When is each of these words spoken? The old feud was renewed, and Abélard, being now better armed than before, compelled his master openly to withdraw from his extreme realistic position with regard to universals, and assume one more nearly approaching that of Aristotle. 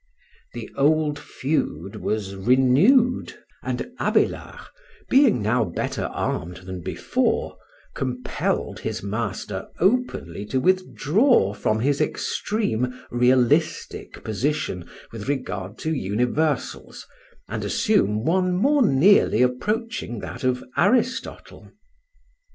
The 0.55 0.67
old 0.75 1.19
feud 1.19 1.97
was 1.97 2.35
renewed, 2.35 3.35
and 3.61 3.81
Abélard, 3.99 4.65
being 5.11 5.43
now 5.43 5.63
better 5.63 6.05
armed 6.05 6.57
than 6.65 6.81
before, 6.81 7.55
compelled 7.93 8.79
his 8.79 9.03
master 9.03 9.67
openly 9.77 10.43
to 10.47 10.59
withdraw 10.59 11.53
from 11.53 11.81
his 11.81 12.01
extreme 12.01 12.99
realistic 13.11 14.23
position 14.23 14.89
with 15.11 15.29
regard 15.29 15.77
to 15.85 15.93
universals, 15.93 17.05
and 17.47 17.63
assume 17.63 18.23
one 18.25 18.53
more 18.55 18.83
nearly 18.83 19.43
approaching 19.43 20.17
that 20.21 20.43
of 20.43 20.63
Aristotle. 20.77 21.73